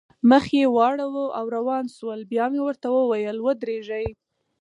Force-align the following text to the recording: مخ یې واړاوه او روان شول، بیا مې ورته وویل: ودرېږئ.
مخ 0.29 0.45
یې 0.57 0.65
واړاوه 0.75 1.25
او 1.37 1.45
روان 1.55 1.85
شول، 1.97 2.19
بیا 2.31 2.45
مې 2.51 2.61
ورته 2.63 2.87
وویل: 2.91 3.37
ودرېږئ. 3.41 4.07